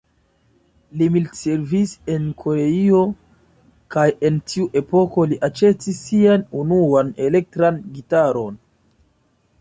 [1.01, 3.03] Li militservis en Koreio,
[3.97, 8.61] kaj en tiu epoko li aĉetis sian unuan elektran gitaron.